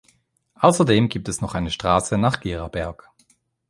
[0.55, 3.11] Außerdem gibt es noch eine Straße nach Geraberg.